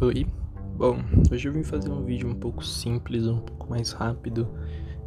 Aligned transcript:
Oi, 0.00 0.24
bom, 0.76 0.96
hoje 1.28 1.48
eu 1.48 1.52
vim 1.52 1.64
fazer 1.64 1.90
um 1.90 2.04
vídeo 2.04 2.28
um 2.28 2.34
pouco 2.34 2.64
simples, 2.64 3.26
um 3.26 3.40
pouco 3.40 3.68
mais 3.68 3.90
rápido 3.90 4.48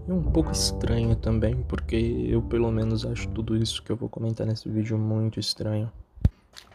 e 0.05 0.11
um 0.11 0.21
pouco 0.21 0.51
estranho 0.51 1.15
também, 1.15 1.63
porque 1.63 1.95
eu 1.95 2.41
pelo 2.41 2.69
menos 2.69 3.05
acho 3.05 3.29
tudo 3.29 3.55
isso 3.55 3.81
que 3.83 3.89
eu 3.89 3.95
vou 3.95 4.09
comentar 4.09 4.45
nesse 4.45 4.67
vídeo 4.67 4.97
muito 4.97 5.39
estranho. 5.39 5.89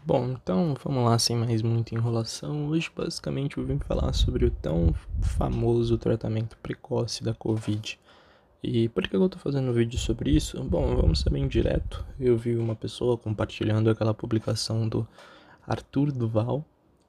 Bom, 0.03 0.31
então 0.31 0.75
vamos 0.83 1.05
lá, 1.05 1.19
sem 1.19 1.37
mais 1.37 1.61
muita 1.61 1.95
enrolação. 1.95 2.69
Hoje 2.69 2.91
basicamente 2.97 3.59
eu 3.59 3.67
vim 3.67 3.79
falar 3.79 4.15
sobre 4.15 4.47
o 4.47 4.51
tão 4.51 4.95
famoso 5.21 5.99
tratamento 5.99 6.57
precoce 6.63 7.23
da 7.23 7.35
Covid. 7.35 8.01
E 8.63 8.89
por 8.89 9.07
que 9.07 9.15
eu 9.15 9.29
tô 9.29 9.39
fazendo 9.39 9.69
um 9.69 9.75
vídeo 9.75 9.99
sobre 9.99 10.31
isso? 10.31 10.65
Bom, 10.65 10.97
vamos 10.97 11.21
ser 11.21 11.29
bem 11.29 11.47
direto. 11.47 12.03
Eu 12.19 12.39
vi 12.39 12.57
uma 12.57 12.75
pessoa 12.75 13.19
compartilhando 13.19 13.91
aquela 13.91 14.15
publicação 14.15 14.89
do 14.89 15.07
Arthur 15.67 16.11
Duval 16.11 16.65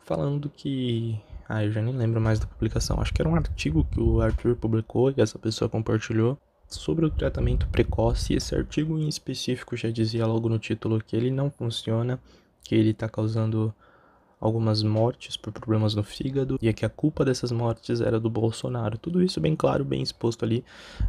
falando 0.08 0.50
que. 0.50 1.20
Ah, 1.48 1.64
eu 1.64 1.72
já 1.72 1.82
nem 1.82 1.96
lembro 1.96 2.20
mais 2.20 2.40
da 2.40 2.48
publicação. 2.48 3.00
Acho 3.00 3.14
que 3.14 3.22
era 3.22 3.30
um 3.30 3.36
artigo 3.36 3.86
que 3.92 4.00
o 4.00 4.22
Arthur 4.22 4.56
publicou 4.56 5.12
e 5.12 5.22
essa 5.22 5.38
pessoa 5.38 5.70
compartilhou 5.70 6.38
sobre 6.68 7.06
o 7.06 7.10
tratamento 7.10 7.68
precoce. 7.68 8.34
Esse 8.34 8.56
artigo 8.56 8.98
em 8.98 9.08
específico 9.08 9.76
já 9.78 9.90
dizia 9.90 10.26
logo 10.26 10.50
no 10.50 10.60
título 10.60 11.02
que 11.02 11.16
ele 11.16 11.30
não 11.30 11.50
funciona, 11.52 12.20
que 12.64 12.76
ele 12.76 12.90
está 12.90 13.08
causando 13.08 13.74
algumas 14.40 14.84
mortes 14.84 15.36
por 15.36 15.52
problemas 15.52 15.96
no 15.96 16.04
fígado 16.04 16.60
e 16.62 16.68
é 16.68 16.74
que 16.74 16.86
a 16.86 16.90
culpa 16.90 17.26
dessas 17.26 17.52
mortes 17.52 18.02
era 18.02 18.20
do 18.20 18.30
Bolsonaro. 18.30 18.98
Tudo 18.98 19.24
isso 19.24 19.40
bem 19.40 19.56
claro, 19.56 19.86
bem 19.86 20.02
exposto 20.02 20.44
ali 20.44 20.66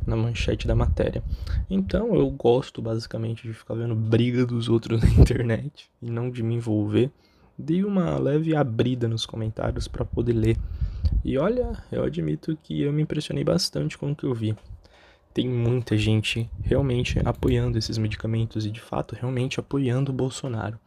na 0.07 0.16
manchete 0.16 0.69
da 0.69 0.74
matéria. 0.74 1.23
Então 1.69 2.15
eu 2.15 2.30
gosto 2.30 2.80
basicamente 2.80 3.43
de 3.46 3.52
ficar 3.52 3.74
vendo 3.74 3.95
briga 3.95 4.46
dos 4.46 4.69
outros 4.69 5.02
na 5.02 5.09
internet 5.09 5.91
e 6.01 6.10
não 6.10 6.30
de 6.30 6.43
me 6.43 6.55
envolver 6.55 7.10
dei 7.59 7.85
uma 7.85 8.17
leve 8.19 8.55
abrida 8.55 9.09
nos 9.09 9.27
comentários 9.27 9.89
para 9.89 10.05
poder 10.05 10.35
ler. 10.35 10.57
E 11.25 11.37
olha, 11.37 11.73
eu 11.91 12.05
admito 12.05 12.57
que 12.62 12.83
eu 12.83 12.93
me 12.93 13.03
impressionei 13.03 13.43
bastante 13.43 13.99
com 13.99 14.13
o 14.13 14.16
que 14.16 14.24
eu 14.24 14.35
vi. 14.35 14.55
Tem 15.35 15.49
muita 15.49 15.97
gente 15.97 16.49
realmente 16.63 17.19
apoiando 17.24 17.77
esses 17.77 17.99
medicamentos 17.99 18.65
e 18.65 18.71
de 18.71 18.80
fato 18.80 19.15
realmente 19.15 19.59
apoiando 19.59 20.13
o 20.13 20.15
Bolsonaro. 20.15 20.79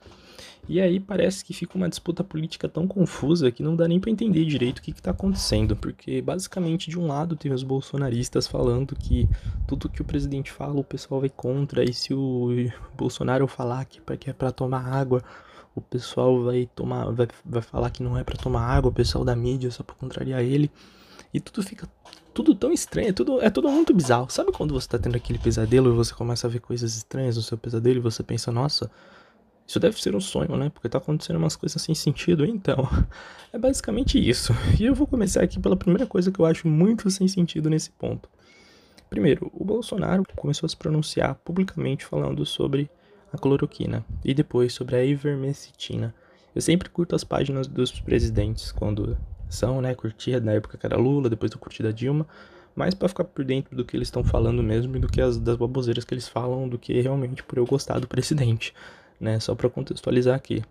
E 0.69 0.79
aí 0.79 0.99
parece 0.99 1.43
que 1.43 1.53
fica 1.53 1.75
uma 1.75 1.89
disputa 1.89 2.23
política 2.23 2.69
tão 2.69 2.87
confusa 2.87 3.51
que 3.51 3.63
não 3.63 3.75
dá 3.75 3.87
nem 3.87 3.99
para 3.99 4.11
entender 4.11 4.45
direito 4.45 4.79
o 4.79 4.81
que 4.81 4.91
está 4.91 5.11
acontecendo, 5.11 5.75
porque 5.75 6.21
basicamente 6.21 6.89
de 6.89 6.99
um 6.99 7.07
lado 7.07 7.35
tem 7.35 7.51
os 7.51 7.63
bolsonaristas 7.63 8.47
falando 8.47 8.95
que 8.95 9.27
tudo 9.67 9.89
que 9.89 10.01
o 10.01 10.05
presidente 10.05 10.51
fala 10.51 10.79
o 10.79 10.83
pessoal 10.83 11.19
vai 11.19 11.29
contra, 11.29 11.83
e 11.83 11.93
se 11.93 12.13
o 12.13 12.49
Bolsonaro 12.95 13.47
falar 13.47 13.85
que 13.85 13.99
é 14.29 14.33
para 14.33 14.51
tomar 14.51 14.85
água, 14.85 15.23
o 15.75 15.81
pessoal 15.81 16.43
vai 16.43 16.69
tomar, 16.75 17.11
vai, 17.11 17.27
vai 17.45 17.61
falar 17.61 17.89
que 17.89 18.03
não 18.03 18.17
é 18.17 18.23
para 18.23 18.37
tomar 18.37 18.61
água, 18.61 18.89
o 18.89 18.93
pessoal 18.93 19.23
da 19.23 19.35
mídia 19.35 19.71
só 19.71 19.83
pra 19.83 19.95
contrariar 19.95 20.41
ele. 20.41 20.69
E 21.33 21.39
tudo 21.39 21.63
fica 21.63 21.87
tudo 22.33 22.53
tão 22.55 22.71
estranho, 22.71 23.09
é 23.09 23.13
tudo, 23.13 23.41
é 23.41 23.49
tudo 23.49 23.69
muito 23.69 23.93
bizarro. 23.93 24.29
Sabe 24.29 24.51
quando 24.51 24.73
você 24.73 24.87
tá 24.87 24.99
tendo 24.99 25.15
aquele 25.15 25.39
pesadelo 25.39 25.91
e 25.91 25.95
você 25.95 26.13
começa 26.13 26.47
a 26.47 26.49
ver 26.49 26.59
coisas 26.59 26.95
estranhas 26.95 27.37
no 27.37 27.41
seu 27.41 27.57
pesadelo 27.57 27.97
e 27.97 28.01
você 28.01 28.23
pensa, 28.23 28.51
nossa, 28.51 28.91
isso 29.65 29.79
deve 29.79 30.01
ser 30.01 30.15
um 30.15 30.19
sonho, 30.19 30.57
né? 30.57 30.69
Porque 30.69 30.89
tá 30.89 30.97
acontecendo 30.97 31.37
umas 31.37 31.55
coisas 31.55 31.81
sem 31.81 31.95
sentido. 31.95 32.45
Então, 32.45 32.87
é 33.53 33.57
basicamente 33.57 34.17
isso. 34.19 34.53
E 34.79 34.85
eu 34.85 34.93
vou 34.93 35.07
começar 35.07 35.41
aqui 35.41 35.59
pela 35.59 35.77
primeira 35.77 36.05
coisa 36.05 36.31
que 36.31 36.39
eu 36.39 36.45
acho 36.45 36.67
muito 36.67 37.09
sem 37.09 37.27
sentido 37.27 37.69
nesse 37.69 37.91
ponto. 37.91 38.29
Primeiro, 39.09 39.51
o 39.53 39.63
Bolsonaro 39.63 40.23
começou 40.35 40.65
a 40.65 40.69
se 40.69 40.77
pronunciar 40.77 41.35
publicamente 41.35 42.05
falando 42.05 42.45
sobre 42.45 42.89
a 43.31 43.37
cloroquina 43.37 44.05
e 44.23 44.33
depois 44.33 44.73
sobre 44.73 44.95
a 44.95 45.03
ivermectina. 45.03 46.13
Eu 46.53 46.61
sempre 46.61 46.89
curto 46.89 47.15
as 47.15 47.23
páginas 47.23 47.67
dos 47.67 47.91
presidentes 47.99 48.71
quando 48.71 49.17
são, 49.49 49.81
né, 49.81 49.93
curtia 49.93 50.39
na 50.39 50.53
época 50.53 50.77
que 50.77 50.85
era 50.85 50.97
Lula, 50.97 51.29
depois 51.29 51.51
eu 51.51 51.59
curti 51.59 51.81
da 51.81 51.91
Dilma, 51.91 52.27
mais 52.75 52.93
para 52.93 53.09
ficar 53.09 53.23
por 53.23 53.43
dentro 53.43 53.75
do 53.75 53.83
que 53.83 53.95
eles 53.95 54.07
estão 54.07 54.23
falando 54.23 54.63
mesmo 54.63 54.95
e 54.95 54.99
do 54.99 55.07
que 55.07 55.21
as 55.21 55.37
das 55.37 55.57
baboseiras 55.57 56.05
que 56.05 56.13
eles 56.13 56.27
falam, 56.27 56.67
do 56.67 56.77
que 56.77 56.99
realmente 57.01 57.43
por 57.43 57.57
eu 57.57 57.65
gostar 57.65 57.99
do 57.99 58.07
presidente, 58.07 58.73
né, 59.19 59.39
só 59.39 59.55
para 59.55 59.69
contextualizar 59.69 60.35
aqui. 60.35 60.63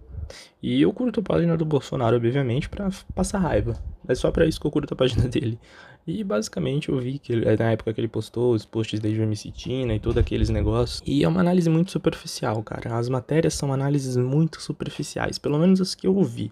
E 0.62 0.82
eu 0.82 0.92
curto 0.92 1.20
a 1.20 1.22
página 1.22 1.56
do 1.56 1.64
Bolsonaro, 1.64 2.16
obviamente, 2.16 2.68
para 2.68 2.88
passar 3.14 3.38
raiva. 3.38 3.76
É 4.06 4.14
só 4.14 4.30
para 4.30 4.46
isso 4.46 4.60
que 4.60 4.66
eu 4.66 4.70
curto 4.70 4.94
a 4.94 4.96
página 4.96 5.26
dele. 5.28 5.58
E 6.06 6.24
basicamente 6.24 6.88
eu 6.88 6.98
vi 6.98 7.18
que 7.18 7.32
ele, 7.32 7.56
na 7.56 7.72
época 7.72 7.92
que 7.92 8.00
ele 8.00 8.08
postou 8.08 8.54
os 8.54 8.64
posts 8.64 8.98
da 9.00 9.08
Ivermectina 9.08 9.94
e 9.94 10.00
todos 10.00 10.18
aqueles 10.18 10.48
negócios. 10.48 11.02
E 11.06 11.22
é 11.22 11.28
uma 11.28 11.40
análise 11.40 11.68
muito 11.68 11.90
superficial, 11.90 12.62
cara. 12.62 12.96
As 12.96 13.08
matérias 13.08 13.54
são 13.54 13.72
análises 13.72 14.16
muito 14.16 14.60
superficiais, 14.60 15.38
pelo 15.38 15.58
menos 15.58 15.80
as 15.80 15.94
que 15.94 16.06
eu 16.06 16.16
ouvi. 16.16 16.50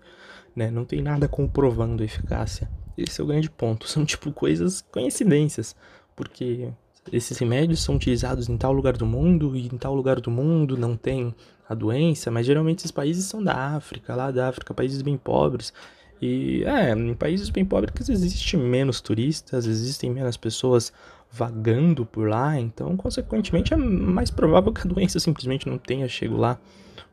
Né? 0.54 0.70
Não 0.70 0.84
tem 0.84 1.02
nada 1.02 1.28
comprovando 1.28 2.02
a 2.02 2.06
eficácia. 2.06 2.70
Esse 2.96 3.20
é 3.20 3.24
o 3.24 3.26
grande 3.26 3.50
ponto. 3.50 3.86
São 3.88 4.04
tipo 4.04 4.32
coisas, 4.32 4.84
coincidências. 4.90 5.74
Porque 6.14 6.72
esses 7.12 7.38
remédios 7.38 7.82
são 7.82 7.96
utilizados 7.96 8.48
em 8.48 8.56
tal 8.56 8.72
lugar 8.72 8.96
do 8.96 9.06
mundo 9.06 9.56
e 9.56 9.66
em 9.66 9.78
tal 9.78 9.94
lugar 9.94 10.20
do 10.20 10.30
mundo 10.30 10.76
não 10.76 10.96
tem 10.96 11.34
a 11.68 11.74
doença, 11.74 12.30
mas 12.30 12.46
geralmente 12.46 12.80
esses 12.80 12.90
países 12.90 13.26
são 13.26 13.42
da 13.42 13.54
África, 13.54 14.14
lá 14.14 14.30
da 14.30 14.48
África, 14.48 14.74
países 14.74 15.02
bem 15.02 15.16
pobres. 15.16 15.72
E 16.20 16.64
é, 16.64 16.92
em 16.92 17.14
países 17.14 17.48
bem 17.50 17.64
pobres 17.64 18.08
existem 18.08 18.58
menos 18.58 19.00
turistas, 19.00 19.66
existem 19.66 20.10
menos 20.10 20.36
pessoas 20.36 20.92
vagando 21.30 22.06
por 22.06 22.28
lá, 22.28 22.58
então 22.58 22.96
consequentemente 22.96 23.74
é 23.74 23.76
mais 23.76 24.30
provável 24.30 24.72
que 24.72 24.80
a 24.80 24.84
doença 24.90 25.20
simplesmente 25.20 25.68
não 25.68 25.78
tenha 25.78 26.08
chego 26.08 26.36
lá 26.36 26.58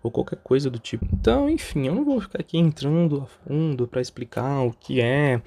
ou 0.01 0.11
qualquer 0.11 0.37
coisa 0.37 0.69
do 0.69 0.77
tipo. 0.77 1.05
Então, 1.11 1.49
enfim, 1.49 1.87
eu 1.87 1.95
não 1.95 2.05
vou 2.05 2.21
ficar 2.21 2.39
aqui 2.39 2.57
entrando 2.57 3.21
a 3.21 3.25
fundo 3.25 3.87
para 3.87 4.01
explicar 4.01 4.61
o 4.61 4.71
que 4.71 5.01
é, 5.01 5.41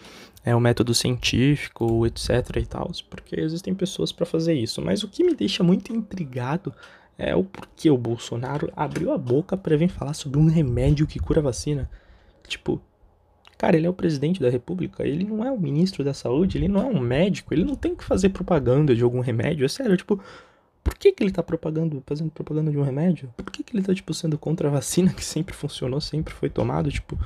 é 0.45 0.55
o 0.55 0.61
método 0.61 0.93
científico, 0.95 2.05
etc 2.07 2.57
e 2.57 2.67
tal, 2.67 2.91
porque 3.09 3.41
existem 3.41 3.75
pessoas 3.75 4.11
para 4.11 4.27
fazer 4.27 4.55
isso. 4.55 4.83
Mas 4.83 5.03
o 5.03 5.09
que 5.09 5.23
me 5.23 5.35
deixa 5.35 5.63
muito 5.63 5.93
intrigado 5.93 6.75
é 7.17 7.35
o 7.35 7.45
porquê 7.45 7.91
o 7.91 7.99
Bolsonaro 7.99 8.73
abriu 8.77 9.13
a 9.13 9.19
boca 9.19 9.57
para 9.57 9.77
vir 9.77 9.89
falar 9.89 10.15
sobre 10.15 10.39
um 10.39 10.47
remédio 10.47 11.07
que 11.07 11.19
cura 11.19 11.41
vacina. 11.41 11.89
Tipo, 12.47 12.81
Cara, 13.59 13.77
ele 13.77 13.87
é 13.87 13.91
o 13.91 13.95
presidente 13.95 14.41
da 14.41 14.49
república, 14.49 15.05
ele 15.05 15.25
não 15.25 15.45
é 15.45 15.51
o 15.51 15.59
ministro 15.59 16.05
da 16.05 16.15
saúde, 16.15 16.57
ele 16.57 16.69
não 16.69 16.81
é 16.81 16.85
um 16.85 17.01
médico, 17.01 17.53
ele 17.53 17.65
não 17.65 17.75
tem 17.75 17.95
que 17.95 18.05
fazer 18.05 18.29
propaganda 18.29 18.95
de 18.95 19.03
algum 19.03 19.19
remédio. 19.19 19.65
É 19.65 19.69
sério, 19.69 19.97
tipo, 19.97 20.23
por 20.85 20.95
que, 20.95 21.11
que 21.11 21.25
ele 21.25 21.33
tá 21.33 21.43
propagando, 21.43 22.01
fazendo 22.07 22.31
propaganda 22.31 22.71
de 22.71 22.79
um 22.79 22.83
remédio? 22.83 23.35
Por 23.37 23.51
que, 23.51 23.65
que 23.65 23.77
ele 23.77 23.83
tá, 23.83 23.93
tipo, 23.93 24.15
sendo 24.15 24.39
contra 24.39 24.69
a 24.69 24.71
vacina 24.71 25.13
que 25.13 25.25
sempre 25.25 25.55
funcionou, 25.55 26.01
sempre 26.01 26.33
foi 26.33 26.49
tomado? 26.49 26.91
Tipo, 26.91 27.19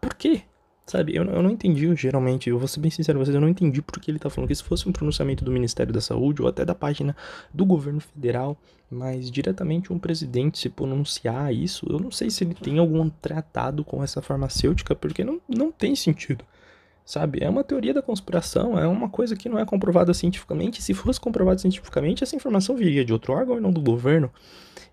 por 0.00 0.14
quê? 0.14 0.42
Sabe, 0.90 1.14
eu, 1.14 1.22
eu 1.24 1.40
não 1.40 1.50
entendi, 1.50 1.94
geralmente, 1.94 2.50
eu 2.50 2.58
vou 2.58 2.66
ser 2.66 2.80
bem 2.80 2.90
sincero 2.90 3.16
com 3.16 3.24
vocês, 3.24 3.32
eu 3.32 3.40
não 3.40 3.48
entendi 3.48 3.80
por 3.80 4.00
que 4.00 4.10
ele 4.10 4.18
tá 4.18 4.28
falando 4.28 4.48
que 4.48 4.54
se 4.56 4.64
fosse 4.64 4.88
um 4.88 4.92
pronunciamento 4.92 5.44
do 5.44 5.52
Ministério 5.52 5.92
da 5.92 6.00
Saúde 6.00 6.42
ou 6.42 6.48
até 6.48 6.64
da 6.64 6.74
página 6.74 7.14
do 7.54 7.64
governo 7.64 8.00
federal, 8.00 8.56
mas 8.90 9.30
diretamente 9.30 9.92
um 9.92 10.00
presidente 10.00 10.58
se 10.58 10.68
pronunciar 10.68 11.54
isso, 11.54 11.86
eu 11.88 12.00
não 12.00 12.10
sei 12.10 12.28
se 12.28 12.42
ele 12.42 12.54
tem 12.54 12.80
algum 12.80 13.08
tratado 13.08 13.84
com 13.84 14.02
essa 14.02 14.20
farmacêutica, 14.20 14.92
porque 14.96 15.22
não, 15.22 15.40
não 15.48 15.70
tem 15.70 15.94
sentido. 15.94 16.44
Sabe, 17.04 17.38
é 17.40 17.48
uma 17.48 17.62
teoria 17.62 17.94
da 17.94 18.02
conspiração, 18.02 18.76
é 18.76 18.88
uma 18.88 19.08
coisa 19.08 19.36
que 19.36 19.48
não 19.48 19.60
é 19.60 19.64
comprovada 19.64 20.12
cientificamente. 20.12 20.82
Se 20.82 20.92
fosse 20.92 21.20
comprovada 21.20 21.60
cientificamente, 21.60 22.24
essa 22.24 22.34
informação 22.34 22.74
viria 22.74 23.04
de 23.04 23.12
outro 23.12 23.32
órgão 23.32 23.58
e 23.58 23.60
não 23.60 23.70
do 23.70 23.80
governo. 23.80 24.28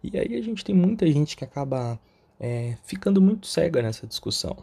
E 0.04 0.16
aí 0.16 0.36
a 0.36 0.44
gente 0.44 0.64
tem 0.64 0.76
muita 0.76 1.08
gente 1.08 1.36
que 1.36 1.44
acaba 1.44 2.00
é, 2.40 2.76
ficando 2.84 3.22
muito 3.22 3.48
cega 3.48 3.82
nessa 3.82 4.06
discussão. 4.06 4.56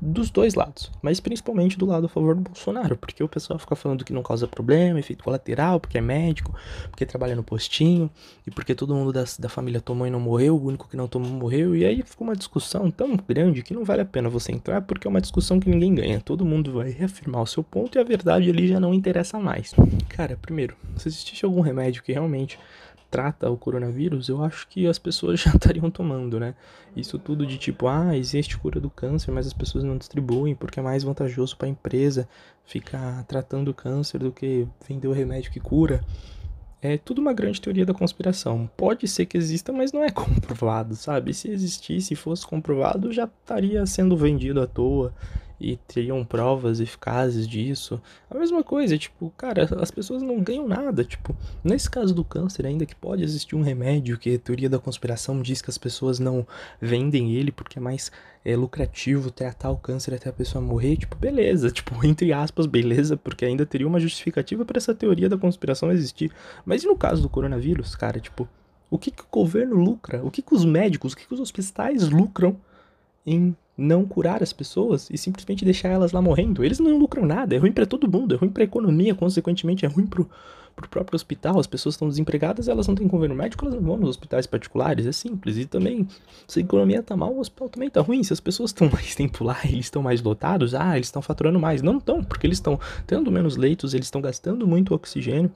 Dos 0.00 0.30
dois 0.30 0.54
lados, 0.54 0.90
mas 1.02 1.20
principalmente 1.20 1.76
do 1.76 1.86
lado 1.86 2.06
a 2.06 2.08
favor 2.08 2.34
do 2.34 2.42
Bolsonaro, 2.42 2.96
porque 2.96 3.22
o 3.22 3.28
pessoal 3.28 3.58
fica 3.58 3.74
falando 3.74 4.04
que 4.04 4.12
não 4.12 4.22
causa 4.22 4.46
problema, 4.46 4.98
efeito 4.98 5.24
colateral, 5.24 5.80
porque 5.80 5.98
é 5.98 6.00
médico, 6.00 6.54
porque 6.90 7.04
trabalha 7.04 7.34
no 7.34 7.42
postinho, 7.42 8.10
e 8.46 8.50
porque 8.50 8.74
todo 8.74 8.94
mundo 8.94 9.12
da, 9.12 9.24
da 9.38 9.48
família 9.48 9.80
tomou 9.80 10.06
e 10.06 10.10
não 10.10 10.20
morreu, 10.20 10.56
o 10.56 10.64
único 10.64 10.88
que 10.88 10.96
não 10.96 11.08
tomou 11.08 11.30
morreu, 11.30 11.74
e 11.74 11.84
aí 11.84 12.02
fica 12.02 12.22
uma 12.22 12.36
discussão 12.36 12.90
tão 12.90 13.16
grande 13.16 13.62
que 13.62 13.74
não 13.74 13.84
vale 13.84 14.02
a 14.02 14.06
pena 14.06 14.28
você 14.28 14.52
entrar, 14.52 14.82
porque 14.82 15.06
é 15.06 15.10
uma 15.10 15.20
discussão 15.20 15.60
que 15.60 15.68
ninguém 15.68 15.94
ganha. 15.94 16.20
Todo 16.20 16.44
mundo 16.44 16.72
vai 16.72 16.90
reafirmar 16.90 17.42
o 17.42 17.46
seu 17.46 17.62
ponto 17.62 17.98
e 17.98 18.00
a 18.00 18.04
verdade 18.04 18.48
ali 18.48 18.68
já 18.68 18.80
não 18.80 18.94
interessa 18.94 19.38
mais. 19.38 19.74
Cara, 20.08 20.38
primeiro, 20.40 20.76
se 20.96 21.08
existisse 21.08 21.44
algum 21.44 21.60
remédio 21.60 22.02
que 22.02 22.12
realmente 22.12 22.58
trata 23.14 23.48
o 23.48 23.56
coronavírus, 23.56 24.28
eu 24.28 24.42
acho 24.42 24.66
que 24.66 24.88
as 24.88 24.98
pessoas 24.98 25.38
já 25.38 25.52
estariam 25.52 25.88
tomando, 25.88 26.40
né? 26.40 26.56
Isso 26.96 27.16
tudo 27.16 27.46
de 27.46 27.56
tipo, 27.56 27.86
ah, 27.86 28.18
existe 28.18 28.58
cura 28.58 28.80
do 28.80 28.90
câncer, 28.90 29.30
mas 29.30 29.46
as 29.46 29.52
pessoas 29.52 29.84
não 29.84 29.96
distribuem 29.96 30.52
porque 30.52 30.80
é 30.80 30.82
mais 30.82 31.04
vantajoso 31.04 31.56
para 31.56 31.68
a 31.68 31.70
empresa 31.70 32.28
ficar 32.64 33.22
tratando 33.26 33.68
o 33.68 33.74
câncer 33.74 34.18
do 34.18 34.32
que 34.32 34.66
vender 34.88 35.06
o 35.06 35.12
remédio 35.12 35.52
que 35.52 35.60
cura. 35.60 36.04
É 36.82 36.98
tudo 36.98 37.20
uma 37.20 37.32
grande 37.32 37.60
teoria 37.60 37.86
da 37.86 37.94
conspiração. 37.94 38.68
Pode 38.76 39.06
ser 39.06 39.26
que 39.26 39.38
exista, 39.38 39.72
mas 39.72 39.92
não 39.92 40.02
é 40.02 40.10
comprovado, 40.12 40.96
sabe? 40.96 41.32
Se 41.32 41.48
existisse, 41.48 42.16
fosse 42.16 42.44
comprovado, 42.44 43.12
já 43.12 43.26
estaria 43.26 43.86
sendo 43.86 44.16
vendido 44.16 44.60
à 44.60 44.66
toa 44.66 45.14
e 45.60 45.76
teriam 45.76 46.24
provas 46.24 46.80
eficazes 46.80 47.46
disso. 47.46 48.00
A 48.30 48.36
mesma 48.36 48.62
coisa, 48.62 48.98
tipo, 48.98 49.32
cara, 49.36 49.68
as 49.80 49.90
pessoas 49.90 50.22
não 50.22 50.40
ganham 50.40 50.66
nada. 50.66 51.04
Tipo, 51.04 51.34
nesse 51.62 51.88
caso 51.88 52.14
do 52.14 52.24
câncer, 52.24 52.66
ainda 52.66 52.84
que 52.84 52.94
pode 52.94 53.22
existir 53.22 53.54
um 53.54 53.62
remédio 53.62 54.18
que 54.18 54.34
a 54.34 54.38
teoria 54.38 54.68
da 54.68 54.78
conspiração 54.78 55.40
diz 55.40 55.62
que 55.62 55.70
as 55.70 55.78
pessoas 55.78 56.18
não 56.18 56.46
vendem 56.80 57.32
ele 57.32 57.52
porque 57.52 57.78
é 57.78 57.82
mais 57.82 58.10
é, 58.44 58.56
lucrativo 58.56 59.30
tratar 59.30 59.70
o 59.70 59.76
câncer 59.76 60.14
até 60.14 60.28
a 60.28 60.32
pessoa 60.32 60.62
morrer, 60.62 60.96
tipo, 60.96 61.16
beleza, 61.16 61.70
tipo, 61.70 61.94
entre 62.04 62.32
aspas, 62.32 62.66
beleza, 62.66 63.16
porque 63.16 63.44
ainda 63.44 63.64
teria 63.64 63.86
uma 63.86 64.00
justificativa 64.00 64.64
para 64.64 64.78
essa 64.78 64.94
teoria 64.94 65.28
da 65.28 65.38
conspiração 65.38 65.90
existir. 65.90 66.30
Mas 66.64 66.82
e 66.82 66.86
no 66.86 66.96
caso 66.96 67.22
do 67.22 67.28
coronavírus, 67.28 67.94
cara, 67.94 68.20
tipo, 68.20 68.48
o 68.90 68.98
que, 68.98 69.10
que 69.10 69.22
o 69.22 69.26
governo 69.30 69.76
lucra? 69.76 70.22
O 70.24 70.30
que, 70.30 70.42
que 70.42 70.54
os 70.54 70.64
médicos, 70.64 71.12
o 71.12 71.16
que, 71.16 71.26
que 71.26 71.34
os 71.34 71.40
hospitais 71.40 72.08
lucram 72.08 72.56
em 73.26 73.56
não 73.76 74.04
curar 74.04 74.42
as 74.42 74.52
pessoas 74.52 75.08
e 75.10 75.18
simplesmente 75.18 75.64
deixar 75.64 75.88
elas 75.88 76.12
lá 76.12 76.22
morrendo. 76.22 76.64
Eles 76.64 76.78
não 76.78 76.96
lucram 76.96 77.26
nada, 77.26 77.54
é 77.54 77.58
ruim 77.58 77.72
para 77.72 77.86
todo 77.86 78.10
mundo, 78.10 78.34
é 78.34 78.38
ruim 78.38 78.50
para 78.50 78.62
a 78.62 78.64
economia, 78.64 79.14
consequentemente 79.14 79.84
é 79.84 79.88
ruim 79.88 80.06
pro, 80.06 80.28
pro 80.76 80.88
próprio 80.88 81.16
hospital. 81.16 81.58
As 81.58 81.66
pessoas 81.66 81.94
estão 81.94 82.08
desempregadas, 82.08 82.68
elas 82.68 82.86
não 82.86 82.94
têm 82.94 83.08
convênio 83.08 83.36
médico, 83.36 83.64
elas 83.64 83.74
não 83.74 83.82
vão 83.82 83.96
nos 83.96 84.10
hospitais 84.10 84.46
particulares, 84.46 85.06
é 85.06 85.12
simples. 85.12 85.56
E 85.56 85.64
também, 85.66 86.06
se 86.46 86.60
a 86.60 86.62
economia 86.62 87.02
tá 87.02 87.16
mal, 87.16 87.32
o 87.32 87.40
hospital 87.40 87.68
também 87.68 87.90
tá 87.90 88.00
ruim. 88.00 88.22
Se 88.22 88.32
as 88.32 88.40
pessoas 88.40 88.70
estão 88.70 88.88
mais 88.92 89.14
tempo 89.14 89.42
lá, 89.42 89.58
eles 89.64 89.86
estão 89.86 90.02
mais 90.02 90.22
lotados, 90.22 90.74
ah, 90.74 90.96
eles 90.96 91.08
estão 91.08 91.22
faturando 91.22 91.58
mais. 91.58 91.82
Não 91.82 91.98
estão, 91.98 92.22
porque 92.22 92.46
eles 92.46 92.58
estão 92.58 92.78
tendo 93.06 93.30
menos 93.30 93.56
leitos, 93.56 93.92
eles 93.92 94.06
estão 94.06 94.20
gastando 94.20 94.66
muito 94.66 94.94
oxigênio. 94.94 95.50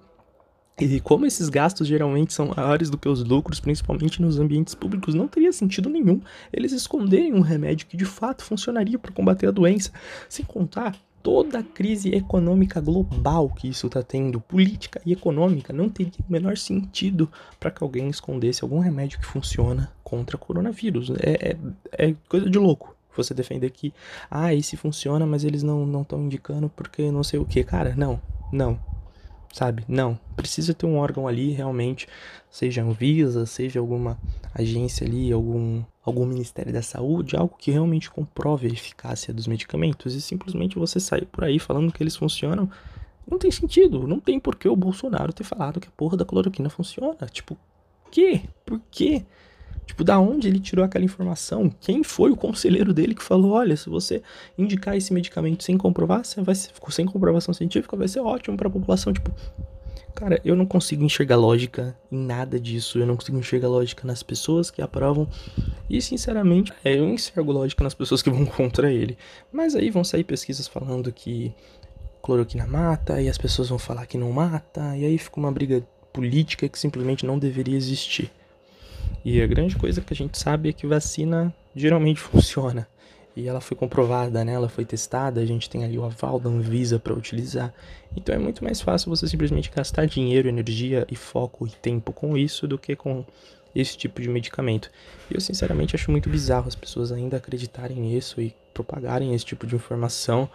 E 0.80 1.00
como 1.00 1.26
esses 1.26 1.48
gastos 1.48 1.88
geralmente 1.88 2.32
são 2.32 2.52
maiores 2.56 2.88
do 2.88 2.96
que 2.96 3.08
os 3.08 3.25
lucros, 3.25 3.58
principalmente 3.58 4.22
nos 4.22 4.38
ambientes 4.38 4.75
públicos, 4.75 5.14
não 5.14 5.26
teria 5.26 5.52
sentido 5.52 5.88
nenhum 5.88 6.20
eles 6.52 6.72
esconderem 6.72 7.34
um 7.34 7.40
remédio 7.40 7.86
que 7.86 7.96
de 7.96 8.04
fato 8.04 8.44
funcionaria 8.44 8.98
para 8.98 9.12
combater 9.12 9.48
a 9.48 9.50
doença. 9.50 9.90
Sem 10.28 10.44
contar 10.44 10.96
toda 11.22 11.58
a 11.58 11.62
crise 11.62 12.14
econômica 12.14 12.80
global 12.80 13.48
que 13.50 13.69
isso 13.69 13.86
está 13.88 14.02
tendo, 14.02 14.40
política 14.40 15.00
e 15.04 15.12
econômica, 15.12 15.72
não 15.72 15.88
teria 15.88 16.12
o 16.28 16.32
menor 16.32 16.56
sentido 16.56 17.31
para 17.58 17.70
que 17.70 17.82
alguém 17.82 18.08
escondesse 18.08 18.62
algum 18.62 18.78
remédio 18.78 19.19
que 19.19 19.26
funciona 19.26 19.92
contra 20.04 20.38
coronavírus. 20.38 21.10
É, 21.19 21.56
é, 21.92 22.08
é 22.08 22.14
coisa 22.28 22.48
de 22.48 22.58
louco 22.58 22.96
você 23.16 23.34
defender 23.34 23.70
que, 23.70 23.92
ah, 24.31 24.54
esse 24.54 24.76
funciona, 24.76 25.26
mas 25.26 25.42
eles 25.42 25.64
não 25.64 26.02
estão 26.02 26.22
indicando 26.22 26.69
porque 26.69 27.10
não 27.10 27.24
sei 27.24 27.40
o 27.40 27.44
que. 27.44 27.64
Cara, 27.64 27.94
não, 27.96 28.20
não 28.52 28.78
sabe? 29.52 29.84
Não, 29.88 30.18
precisa 30.36 30.74
ter 30.74 30.86
um 30.86 30.96
órgão 30.96 31.26
ali 31.26 31.50
realmente, 31.50 32.06
seja 32.50 32.82
Anvisa, 32.82 33.46
seja 33.46 33.80
alguma 33.80 34.18
agência 34.54 35.06
ali, 35.06 35.32
algum 35.32 35.82
algum 36.08 36.24
Ministério 36.24 36.72
da 36.72 36.80
Saúde, 36.80 37.36
algo 37.36 37.54
que 37.58 37.70
realmente 37.70 38.10
comprove 38.10 38.66
a 38.66 38.70
eficácia 38.70 39.32
dos 39.32 39.46
medicamentos 39.46 40.14
e 40.14 40.22
simplesmente 40.22 40.78
você 40.78 40.98
sair 40.98 41.26
por 41.26 41.44
aí 41.44 41.58
falando 41.58 41.92
que 41.92 42.02
eles 42.02 42.16
funcionam, 42.16 42.70
não 43.30 43.38
tem 43.38 43.50
sentido, 43.50 44.06
não 44.06 44.18
tem 44.18 44.40
por 44.40 44.56
que 44.56 44.68
o 44.68 44.76
Bolsonaro 44.76 45.32
ter 45.32 45.44
falado 45.44 45.78
que 45.78 45.88
a 45.88 45.92
porra 45.92 46.16
da 46.16 46.24
cloroquina 46.24 46.70
funciona. 46.70 47.26
Tipo, 47.30 47.58
que? 48.10 48.48
Por 48.64 48.80
quê? 48.90 49.24
Tipo, 49.88 50.05
da 50.05 50.20
onde 50.20 50.46
ele 50.46 50.61
tirou 50.61 50.85
aquela 50.85 51.05
informação? 51.05 51.70
Quem 51.81 52.05
foi 52.05 52.31
o 52.31 52.37
conselheiro 52.37 52.93
dele 52.93 53.14
que 53.14 53.23
falou: 53.23 53.52
olha, 53.52 53.75
se 53.75 53.88
você 53.88 54.23
indicar 54.56 54.94
esse 54.94 55.14
medicamento 55.14 55.64
sem 55.64 55.79
comprovar, 55.79 56.23
vai 56.37 56.55
ser, 56.55 56.73
sem 56.90 57.06
comprovação 57.06 57.55
científica, 57.55 57.96
vai 57.96 58.06
ser 58.06 58.20
ótimo 58.20 58.55
para 58.55 58.69
a 58.69 58.70
população. 58.70 59.14
Tipo, 59.14 59.32
cara, 60.14 60.38
eu 60.44 60.55
não 60.55 60.67
consigo 60.67 61.02
enxergar 61.02 61.37
lógica 61.37 61.96
em 62.12 62.19
nada 62.19 62.61
disso. 62.61 62.99
Eu 62.99 63.06
não 63.06 63.17
consigo 63.17 63.38
enxergar 63.38 63.69
lógica 63.69 64.06
nas 64.06 64.23
pessoas 64.23 64.70
que 64.70 64.82
aprovam. 64.82 65.26
E, 65.88 66.02
sinceramente, 66.02 66.70
é, 66.84 66.99
eu 66.99 67.08
enxergo 67.08 67.50
lógica 67.50 67.82
nas 67.82 67.94
pessoas 67.94 68.20
que 68.20 68.29
vão 68.29 68.44
contra 68.46 68.93
ele. 68.93 69.17
Mas 69.50 69.75
aí 69.75 69.88
vão 69.88 70.05
sair 70.05 70.23
pesquisas 70.23 70.69
falando 70.69 71.11
que 71.11 71.55
cloroquina 72.23 72.67
mata, 72.67 73.23
e 73.23 73.29
as 73.29 73.38
pessoas 73.38 73.70
vão 73.70 73.79
falar 73.79 74.05
que 74.05 74.19
não 74.19 74.31
mata, 74.32 74.94
e 74.94 75.06
aí 75.06 75.17
fica 75.17 75.41
uma 75.41 75.50
briga 75.50 75.82
política 76.12 76.69
que 76.69 76.79
simplesmente 76.79 77.25
não 77.25 77.38
deveria 77.38 77.76
existir. 77.76 78.31
E 79.30 79.42
a 79.42 79.46
grande 79.46 79.76
coisa 79.76 80.00
que 80.00 80.14
a 80.14 80.16
gente 80.16 80.38
sabe 80.38 80.70
é 80.70 80.72
que 80.72 80.86
vacina 80.86 81.54
geralmente 81.76 82.19
funciona. 82.19 82.88
E 83.36 83.46
ela 83.46 83.60
foi 83.60 83.76
comprovada, 83.76 84.42
né? 84.42 84.54
Ela 84.54 84.70
foi 84.70 84.86
testada, 84.86 85.38
a 85.38 85.44
gente 85.44 85.69
tem 85.69 85.84
ali 85.84 85.98
o 85.98 86.04
aval 86.06 86.40
da 86.40 86.48
Anvisa 86.48 86.98
para 86.98 87.12
utilizar. 87.12 87.75
Então 88.16 88.34
é 88.34 88.38
muito 88.38 88.64
mais 88.64 88.80
fácil 88.80 89.10
você 89.10 89.28
simplesmente 89.28 89.70
gastar 89.70 90.06
dinheiro, 90.06 90.48
energia 90.48 91.06
e 91.10 91.14
foco 91.14 91.66
e 91.66 91.70
tempo 91.70 92.10
com 92.10 92.38
isso 92.38 92.66
do 92.66 92.78
que 92.78 92.96
com 92.96 93.22
esse 93.76 93.98
tipo 93.98 94.22
de 94.22 94.30
medicamento. 94.30 94.90
E 95.31 95.34
eu 95.34 95.42
sinceramente 95.42 95.94
acho 95.94 96.10
muito 96.10 96.31
bizarro 96.31 96.66
as 96.66 96.74
pessoas 96.74 97.12
ainda 97.12 97.36
acreditarem 97.36 97.98
nisso 97.98 98.40
e 98.40 98.56
propagarem 98.72 99.34
esse 99.34 99.44
tipo 99.44 99.66
de 99.66 99.74
informação 99.76 100.48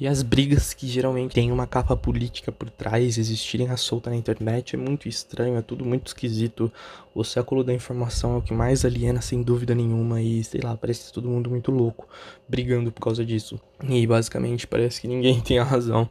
e 0.00 0.06
as 0.06 0.22
brigas 0.22 0.72
que 0.72 0.86
geralmente 0.86 1.34
têm 1.34 1.50
uma 1.50 1.66
capa 1.66 1.96
política 1.96 2.52
por 2.52 2.70
trás 2.70 3.18
existirem 3.18 3.68
à 3.68 3.76
solta 3.76 4.08
na 4.10 4.14
internet 4.16 4.76
é 4.76 4.78
muito 4.78 5.08
estranho, 5.08 5.56
é 5.56 5.62
tudo 5.62 5.84
muito 5.84 6.06
esquisito. 6.06 6.72
O 7.12 7.24
século 7.24 7.64
da 7.64 7.74
informação 7.74 8.34
é 8.34 8.38
o 8.38 8.42
que 8.42 8.54
mais 8.54 8.84
aliena, 8.84 9.20
sem 9.20 9.42
dúvida 9.42 9.74
nenhuma, 9.74 10.22
e 10.22 10.44
sei 10.44 10.60
lá, 10.60 10.76
parece 10.76 11.12
todo 11.12 11.28
mundo 11.28 11.50
muito 11.50 11.72
louco 11.72 12.06
brigando 12.48 12.92
por 12.92 13.02
causa 13.02 13.24
disso. 13.24 13.60
E 13.82 14.06
basicamente 14.06 14.68
parece 14.68 15.00
que 15.00 15.08
ninguém 15.08 15.40
tem 15.42 15.58
a 15.58 15.64
razão. 15.64 16.08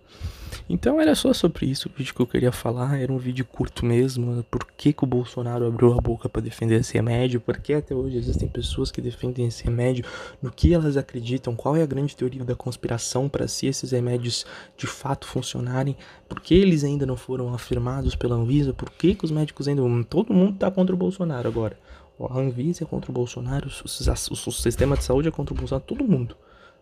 Então 0.69 0.99
era 0.99 1.15
só 1.15 1.31
sobre 1.31 1.65
isso 1.65 1.87
o 1.87 1.91
vídeo 1.97 2.13
que 2.13 2.21
eu 2.21 2.27
queria 2.27 2.51
falar. 2.51 2.99
Era 2.99 3.11
um 3.11 3.17
vídeo 3.17 3.45
curto 3.45 3.85
mesmo. 3.85 4.43
Por 4.51 4.65
que, 4.75 4.91
que 4.91 5.03
o 5.03 5.07
Bolsonaro 5.07 5.65
abriu 5.65 5.93
a 5.93 6.01
boca 6.01 6.27
para 6.27 6.41
defender 6.41 6.81
esse 6.81 6.93
remédio? 6.93 7.39
Por 7.39 7.57
que 7.57 7.73
até 7.73 7.95
hoje 7.95 8.17
existem 8.17 8.49
pessoas 8.49 8.91
que 8.91 8.99
defendem 8.99 9.47
esse 9.47 9.63
remédio? 9.63 10.03
No 10.41 10.51
que 10.51 10.73
elas 10.73 10.97
acreditam? 10.97 11.55
Qual 11.55 11.75
é 11.75 11.83
a 11.83 11.85
grande 11.85 12.15
teoria 12.15 12.43
da 12.43 12.55
conspiração 12.55 13.29
para 13.29 13.47
se 13.47 13.65
esses 13.67 13.91
remédios 13.91 14.45
de 14.75 14.87
fato 14.87 15.25
funcionarem? 15.25 15.95
Por 16.27 16.41
que 16.41 16.53
eles 16.53 16.83
ainda 16.83 17.05
não 17.05 17.15
foram 17.15 17.53
afirmados 17.53 18.15
pela 18.15 18.35
Anvisa? 18.35 18.73
Por 18.73 18.89
que, 18.89 19.15
que 19.15 19.23
os 19.23 19.31
médicos 19.31 19.67
ainda. 19.67 19.81
Todo 20.09 20.33
mundo 20.33 20.57
tá 20.57 20.69
contra 20.69 20.93
o 20.93 20.97
Bolsonaro 20.97 21.47
agora. 21.47 21.77
A 22.19 22.39
Anvisa 22.39 22.83
é 22.83 22.87
contra 22.87 23.11
o 23.11 23.13
Bolsonaro, 23.13 23.67
o, 23.67 24.51
sistema 24.51 24.97
de 24.97 25.03
saúde 25.03 25.27
é 25.27 25.31
contra 25.31 25.53
o 25.53 25.57
Bolsonaro, 25.57 25.85
todo 25.85 26.03
mundo, 26.03 26.35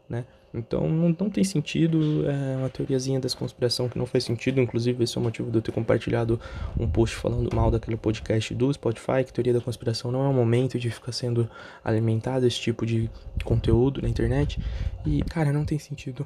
né? 0.10 0.26
Então 0.54 0.90
não, 0.90 1.10
não 1.10 1.30
tem 1.30 1.44
sentido, 1.44 2.26
é 2.30 2.56
uma 2.58 2.70
teoriazinha 2.70 3.20
das 3.20 3.34
conspiração 3.34 3.90
que 3.90 3.98
não 3.98 4.06
faz 4.06 4.24
sentido, 4.24 4.62
inclusive 4.62 5.04
esse 5.04 5.18
é 5.18 5.20
o 5.20 5.24
motivo 5.24 5.52
de 5.52 5.58
eu 5.58 5.62
ter 5.62 5.72
compartilhado 5.72 6.40
um 6.80 6.88
post 6.88 7.16
falando 7.16 7.54
mal 7.54 7.70
daquele 7.70 7.98
podcast 7.98 8.54
do 8.56 8.74
Spotify, 8.74 9.24
que 9.26 9.34
teoria 9.34 9.54
da 9.54 9.60
conspiração 9.60 10.12
não 10.12 10.24
é 10.26 10.30
o 10.30 10.34
momento 10.34 10.80
de 10.80 10.90
ficar 10.90 11.12
sendo 11.12 11.50
alimentado 11.84 12.48
esse 12.48 12.60
tipo 12.60 12.86
de 12.86 13.10
conteúdo 13.44 14.02
na 14.02 14.08
internet. 14.08 14.60
E, 15.06 15.22
cara, 15.24 15.52
não 15.52 15.66
tem 15.66 15.78
sentido. 15.78 16.24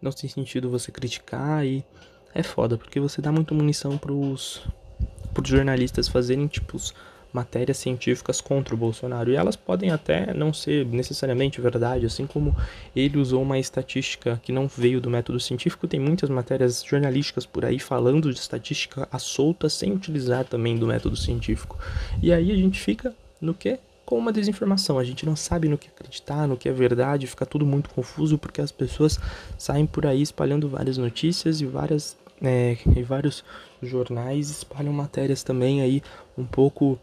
Não 0.00 0.12
tem 0.12 0.28
sentido 0.28 0.70
você 0.70 0.90
criticar 0.90 1.64
e 1.64 1.84
é 2.34 2.42
foda, 2.42 2.76
porque 2.76 3.00
você 3.00 3.22
dá 3.22 3.32
muita 3.32 3.54
munição 3.54 3.96
pros, 3.96 4.62
pros 5.32 5.48
jornalistas 5.48 6.08
fazerem, 6.08 6.46
tipos 6.46 6.94
matérias 7.36 7.76
científicas 7.76 8.40
contra 8.40 8.74
o 8.74 8.78
Bolsonaro. 8.78 9.30
E 9.30 9.36
elas 9.36 9.56
podem 9.56 9.90
até 9.90 10.32
não 10.32 10.52
ser 10.54 10.86
necessariamente 10.86 11.60
verdade, 11.60 12.06
assim 12.06 12.26
como 12.26 12.56
ele 12.94 13.18
usou 13.18 13.42
uma 13.42 13.58
estatística 13.58 14.40
que 14.42 14.50
não 14.50 14.66
veio 14.66 15.02
do 15.02 15.10
método 15.10 15.38
científico. 15.38 15.86
Tem 15.86 16.00
muitas 16.00 16.30
matérias 16.30 16.82
jornalísticas 16.82 17.44
por 17.44 17.64
aí 17.66 17.78
falando 17.78 18.32
de 18.32 18.40
estatística 18.40 19.06
à 19.12 19.18
solta 19.18 19.68
sem 19.68 19.92
utilizar 19.92 20.46
também 20.46 20.78
do 20.78 20.86
método 20.86 21.14
científico. 21.14 21.78
E 22.22 22.32
aí 22.32 22.50
a 22.50 22.56
gente 22.56 22.80
fica 22.80 23.14
no 23.38 23.52
que? 23.52 23.78
Com 24.06 24.18
uma 24.18 24.32
desinformação. 24.32 24.98
A 24.98 25.04
gente 25.04 25.26
não 25.26 25.36
sabe 25.36 25.68
no 25.68 25.76
que 25.76 25.88
acreditar, 25.88 26.48
no 26.48 26.56
que 26.56 26.70
é 26.70 26.72
verdade, 26.72 27.26
fica 27.26 27.44
tudo 27.44 27.66
muito 27.66 27.90
confuso 27.90 28.38
porque 28.38 28.62
as 28.62 28.72
pessoas 28.72 29.20
saem 29.58 29.84
por 29.84 30.06
aí 30.06 30.22
espalhando 30.22 30.68
várias 30.68 30.96
notícias 30.96 31.60
e 31.60 31.66
várias. 31.66 32.16
É, 32.42 32.76
e 32.94 33.02
vários 33.02 33.42
jornais 33.82 34.50
espalham 34.50 34.92
matérias 34.92 35.42
também 35.42 35.80
aí 35.80 36.02
um 36.36 36.44
pouco 36.44 36.98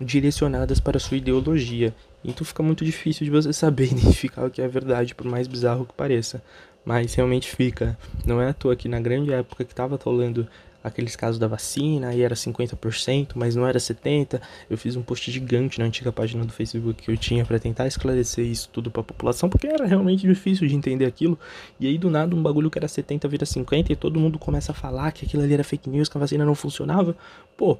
direcionadas 0.00 0.80
para 0.80 0.98
sua 0.98 1.16
ideologia. 1.16 1.94
Então 2.24 2.44
fica 2.44 2.62
muito 2.62 2.84
difícil 2.84 3.24
de 3.24 3.30
você 3.30 3.52
saber 3.54 3.92
identificar 3.92 4.46
o 4.46 4.50
que 4.50 4.60
é 4.62 4.68
verdade, 4.68 5.14
por 5.14 5.26
mais 5.26 5.46
bizarro 5.46 5.86
que 5.86 5.94
pareça. 5.94 6.42
Mas 6.84 7.14
realmente 7.14 7.50
fica. 7.50 7.98
Não 8.24 8.40
é 8.40 8.48
à 8.48 8.52
toa 8.52 8.76
que 8.76 8.88
na 8.88 9.00
grande 9.00 9.32
época 9.32 9.64
que 9.64 9.72
estava 9.72 9.98
rolando 10.02 10.46
aqueles 10.86 11.16
casos 11.16 11.36
da 11.36 11.48
vacina, 11.48 12.08
aí 12.08 12.22
era 12.22 12.36
50%, 12.36 13.30
mas 13.34 13.56
não 13.56 13.66
era 13.66 13.76
70%. 13.76 14.40
Eu 14.70 14.78
fiz 14.78 14.94
um 14.94 15.02
post 15.02 15.30
gigante 15.32 15.80
na 15.80 15.84
antiga 15.84 16.12
página 16.12 16.44
do 16.44 16.52
Facebook 16.52 17.02
que 17.02 17.10
eu 17.10 17.16
tinha 17.16 17.44
para 17.44 17.58
tentar 17.58 17.88
esclarecer 17.88 18.46
isso 18.46 18.68
tudo 18.72 18.88
para 18.88 19.00
a 19.00 19.04
população, 19.04 19.48
porque 19.48 19.66
era 19.66 19.84
realmente 19.84 20.24
difícil 20.24 20.68
de 20.68 20.76
entender 20.76 21.04
aquilo. 21.04 21.36
E 21.80 21.88
aí 21.88 21.98
do 21.98 22.08
nada 22.08 22.36
um 22.36 22.42
bagulho 22.42 22.70
que 22.70 22.78
era 22.78 22.86
70 22.86 23.26
vira 23.26 23.44
50 23.44 23.92
e 23.92 23.96
todo 23.96 24.20
mundo 24.20 24.38
começa 24.38 24.70
a 24.70 24.74
falar 24.74 25.10
que 25.10 25.26
aquilo 25.26 25.42
ali 25.42 25.54
era 25.54 25.64
fake 25.64 25.90
news, 25.90 26.08
que 26.08 26.16
a 26.16 26.20
vacina 26.20 26.44
não 26.44 26.54
funcionava. 26.54 27.16
Pô, 27.56 27.78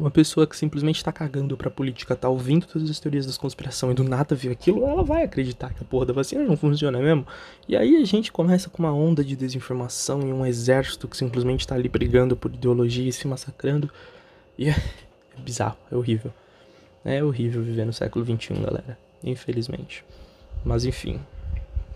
uma 0.00 0.10
pessoa 0.10 0.46
que 0.46 0.56
simplesmente 0.56 1.04
tá 1.04 1.12
cagando 1.12 1.56
pra 1.58 1.70
política, 1.70 2.16
tá 2.16 2.26
ouvindo 2.26 2.66
todas 2.66 2.88
as 2.88 2.98
teorias 2.98 3.26
da 3.26 3.32
conspiração 3.34 3.90
e 3.90 3.94
do 3.94 4.02
nada 4.02 4.34
viu 4.34 4.50
aquilo, 4.50 4.86
ela 4.86 5.04
vai 5.04 5.22
acreditar 5.22 5.74
que 5.74 5.82
a 5.82 5.86
porra 5.86 6.06
da 6.06 6.12
vacina 6.14 6.42
não 6.42 6.56
funciona 6.56 6.98
mesmo. 6.98 7.26
E 7.68 7.76
aí 7.76 7.96
a 7.96 8.04
gente 8.06 8.32
começa 8.32 8.70
com 8.70 8.82
uma 8.82 8.92
onda 8.92 9.22
de 9.22 9.36
desinformação 9.36 10.22
e 10.26 10.32
um 10.32 10.46
exército 10.46 11.06
que 11.06 11.16
simplesmente 11.16 11.66
tá 11.66 11.74
ali 11.74 11.88
brigando 11.88 12.34
por 12.34 12.52
ideologia 12.52 13.06
e 13.06 13.12
se 13.12 13.28
massacrando. 13.28 13.90
E 14.56 14.70
é, 14.70 14.74
é 15.36 15.40
bizarro, 15.40 15.76
é 15.92 15.94
horrível. 15.94 16.32
É 17.04 17.22
horrível 17.22 17.62
viver 17.62 17.84
no 17.84 17.92
século 17.92 18.24
XXI, 18.24 18.54
galera. 18.54 18.98
Infelizmente. 19.22 20.02
Mas 20.64 20.86
enfim. 20.86 21.20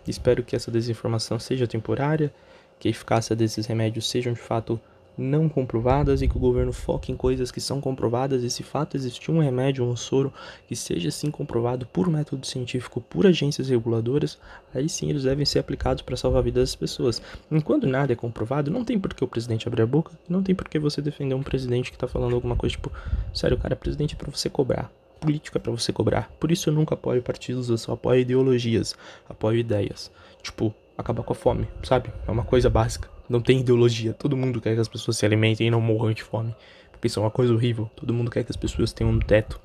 Espero 0.06 0.42
que 0.42 0.54
essa 0.54 0.70
desinformação 0.70 1.38
seja 1.38 1.66
temporária, 1.66 2.30
que 2.78 2.86
a 2.86 2.90
eficácia 2.90 3.34
desses 3.34 3.64
remédios 3.64 4.06
sejam 4.10 4.34
de 4.34 4.40
fato 4.40 4.78
não 5.16 5.48
comprovadas 5.48 6.22
e 6.22 6.28
que 6.28 6.36
o 6.36 6.40
governo 6.40 6.72
foque 6.72 7.12
em 7.12 7.16
coisas 7.16 7.50
que 7.50 7.60
são 7.60 7.80
comprovadas 7.80 8.42
e 8.42 8.50
se 8.50 8.62
fato 8.62 8.96
existir 8.96 9.30
um 9.30 9.38
remédio, 9.38 9.84
um 9.84 9.96
soro 9.96 10.32
que 10.66 10.74
seja 10.74 11.08
assim 11.08 11.30
comprovado 11.30 11.86
por 11.86 12.08
método 12.08 12.46
científico, 12.46 13.00
por 13.00 13.26
agências 13.26 13.68
reguladoras, 13.68 14.38
aí 14.74 14.88
sim 14.88 15.08
eles 15.08 15.22
devem 15.22 15.44
ser 15.44 15.58
aplicados 15.58 16.02
para 16.02 16.16
salvar 16.16 16.40
a 16.40 16.44
vida 16.44 16.60
das 16.60 16.74
pessoas. 16.74 17.22
Enquanto 17.50 17.86
nada 17.86 18.12
é 18.12 18.16
comprovado, 18.16 18.70
não 18.70 18.84
tem 18.84 18.98
por 18.98 19.14
que 19.14 19.24
o 19.24 19.28
presidente 19.28 19.68
abrir 19.68 19.82
a 19.82 19.86
boca, 19.86 20.12
não 20.28 20.42
tem 20.42 20.54
por 20.54 20.68
que 20.68 20.78
você 20.78 21.00
defender 21.00 21.34
um 21.34 21.42
presidente 21.42 21.90
que 21.90 21.98
tá 21.98 22.08
falando 22.08 22.34
alguma 22.34 22.56
coisa 22.56 22.74
tipo, 22.74 22.90
sério, 23.32 23.56
cara, 23.58 23.76
presidente 23.76 24.14
é 24.14 24.18
para 24.18 24.30
você 24.30 24.50
cobrar. 24.50 24.90
Político 25.20 25.56
é 25.56 25.60
para 25.60 25.72
você 25.72 25.92
cobrar. 25.92 26.30
Por 26.38 26.52
isso 26.52 26.68
eu 26.68 26.74
nunca 26.74 26.94
apoio 26.94 27.22
partidos, 27.22 27.70
eu 27.70 27.78
só 27.78 27.92
apoio 27.92 28.20
ideologias, 28.20 28.94
apoio 29.28 29.58
ideias. 29.58 30.10
Tipo, 30.42 30.74
acabar 30.98 31.22
com 31.22 31.32
a 31.32 31.36
fome, 31.36 31.68
sabe? 31.82 32.10
É 32.26 32.30
uma 32.30 32.44
coisa 32.44 32.68
básica. 32.68 33.13
Não 33.28 33.40
tem 33.40 33.60
ideologia. 33.60 34.12
Todo 34.12 34.36
mundo 34.36 34.60
quer 34.60 34.74
que 34.74 34.80
as 34.80 34.88
pessoas 34.88 35.16
se 35.16 35.24
alimentem 35.24 35.66
e 35.66 35.70
não 35.70 35.80
morram 35.80 36.12
de 36.12 36.22
fome. 36.22 36.54
Porque 36.90 37.06
isso 37.06 37.18
é 37.18 37.22
uma 37.22 37.30
coisa 37.30 37.52
horrível. 37.52 37.90
Todo 37.96 38.12
mundo 38.12 38.30
quer 38.30 38.44
que 38.44 38.50
as 38.50 38.56
pessoas 38.56 38.92
tenham 38.92 39.12
um 39.12 39.18
teto. 39.18 39.60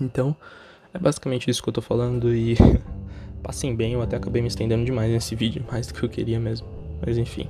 Então, 0.00 0.36
é 0.92 0.98
basicamente 0.98 1.50
isso 1.50 1.62
que 1.62 1.68
eu 1.68 1.72
tô 1.72 1.80
falando 1.80 2.34
e 2.34 2.56
passem 3.42 3.74
bem, 3.74 3.92
eu 3.94 4.02
até 4.02 4.16
acabei 4.16 4.42
me 4.42 4.48
estendendo 4.48 4.84
demais 4.84 5.10
nesse 5.10 5.34
vídeo, 5.34 5.64
mais 5.70 5.86
do 5.86 5.94
que 5.94 6.02
eu 6.02 6.08
queria 6.08 6.38
mesmo. 6.38 6.66
Mas 7.04 7.16
enfim. 7.16 7.48